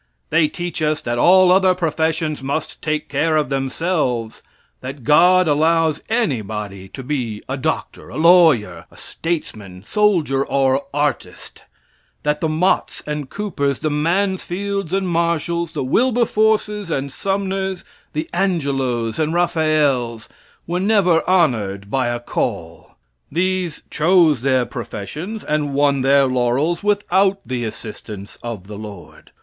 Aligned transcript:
They 0.31 0.47
teach 0.47 0.81
us 0.81 0.99
that 1.01 1.19
all 1.19 1.51
other 1.51 1.75
professions 1.75 2.41
must 2.41 2.81
take 2.81 3.07
care 3.07 3.37
of 3.37 3.49
themselves; 3.49 4.41
that 4.79 5.03
God 5.03 5.47
allows 5.47 6.01
anybody 6.09 6.87
to 6.87 7.03
be 7.03 7.43
a 7.47 7.55
doctor, 7.55 8.09
a 8.09 8.17
lawyer, 8.17 8.85
statesman, 8.95 9.83
soldier, 9.85 10.43
or 10.43 10.87
artist; 10.91 11.65
that 12.23 12.41
the 12.41 12.47
Motts 12.47 13.03
and 13.05 13.29
Coopers 13.29 13.77
the 13.77 13.91
Mansfields 13.91 14.91
and 14.91 15.07
Marshalls 15.07 15.73
the 15.73 15.83
Wilberforces 15.83 16.89
and 16.89 17.13
Sumners 17.13 17.83
the 18.13 18.27
Angelos 18.33 19.19
and 19.19 19.35
Raphaels 19.35 20.27
were 20.65 20.79
never 20.79 21.21
honored 21.29 21.91
by 21.91 22.07
a 22.07 22.19
"call." 22.19 22.95
These 23.31 23.83
chose 23.91 24.41
their 24.41 24.65
professions 24.65 25.43
and 25.43 25.75
won 25.75 26.01
their 26.01 26.25
laurels 26.25 26.83
without 26.83 27.39
the 27.45 27.63
assistance 27.65 28.39
of 28.41 28.65
the 28.65 28.79
Lord. 28.79 29.29